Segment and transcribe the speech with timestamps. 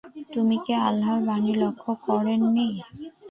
[0.33, 2.67] তুমি কি আল্লাহর বাণী লক্ষ্য করনি।